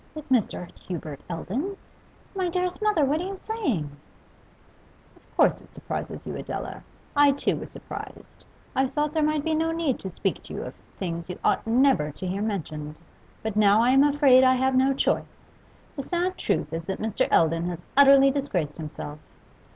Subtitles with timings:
[0.15, 0.75] 'With Mr.
[0.79, 1.77] Hubert Eldon?
[2.35, 3.91] My dearest mother, what are you saying?'
[5.15, 6.81] 'Of course it surprises you, Adela.
[7.15, 8.43] I too was surprised.
[8.75, 11.67] I thought there might be no need to speak to you of things you ought
[11.67, 12.95] never to hear mentioned,
[13.43, 15.37] but now I am afraid I have no choice.
[15.95, 17.27] The sad truth is that Mr.
[17.31, 19.19] Eldon has utterly disgraced himself.